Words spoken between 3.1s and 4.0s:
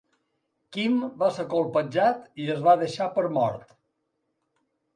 per mort.